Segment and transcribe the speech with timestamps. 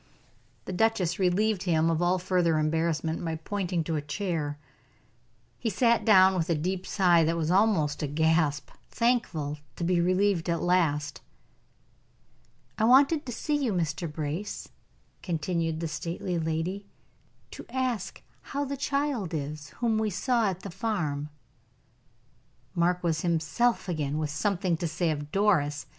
[0.65, 4.57] The duchess relieved him of all further embarrassment by pointing to a chair.
[5.59, 10.01] He sat down with a deep sigh that was almost a gasp thankful to be
[10.01, 11.21] relieved at last.
[12.79, 14.11] "I wanted to see you, Mr.
[14.11, 14.69] Brace,"
[15.21, 16.87] continued the stately lady,
[17.51, 21.29] "to ask how the child is whom we saw at the farm."
[22.73, 25.85] Mark was himself again with something to say of Doris.